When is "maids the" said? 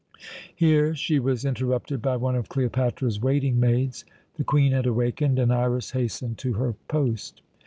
3.59-4.43